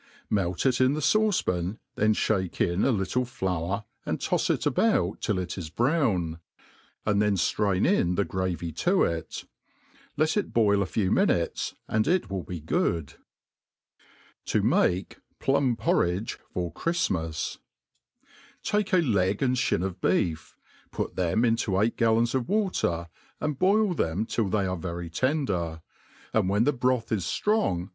Melt 0.31 0.65
it 0.65 0.81
in 0.81 0.95
the 0.95 0.99
fauce 0.99 1.45
pan, 1.45 1.77
then 1.93 2.15
(hake 2.15 2.59
in 2.59 2.83
a 2.83 2.89
little 2.91 3.23
flour, 3.23 3.83
and 4.03 4.19
tofs 4.19 4.49
it 4.49 4.65
about 4.65 5.21
till 5.21 5.37
it 5.37 5.59
is 5.59 5.69
brown, 5.69 6.39
and 7.05 7.21
then 7.21 7.35
ftrain 7.35 7.85
in 7.85 8.15
the 8.15 8.25
gravy 8.25 8.71
to 8.71 9.03
it. 9.03 9.45
Let 10.17 10.37
it 10.37 10.53
boil 10.53 10.81
a 10.81 10.87
few 10.87 11.11
minutes, 11.11 11.75
and 11.87 12.07
it 12.07 12.31
will 12.31 12.41
be 12.41 12.59
good. 12.59 13.13
To 14.45 14.63
make 14.63 15.19
Plum 15.39 15.75
Porridge 15.75 16.39
for 16.51 16.73
Chrtjlmas. 16.73 17.59
TAKE 18.63 18.93
a 18.93 19.01
leg 19.01 19.43
and 19.43 19.55
(bin 19.69 19.83
of 19.83 20.01
beef, 20.01 20.57
put 20.91 21.15
them 21.15 21.45
into 21.45 21.79
eight 21.79 21.95
gallons 21.95 22.33
of 22.33 22.49
water, 22.49 23.07
and 23.39 23.59
boil 23.59 23.93
them 23.93 24.25
till 24.25 24.49
they 24.49 24.65
are 24.65 24.77
very 24.77 25.11
tender, 25.11 25.83
and 26.33 26.49
when 26.49 26.63
the 26.63 26.73
broth 26.73 27.11
is 27.11 27.23
ftrong 27.25 27.89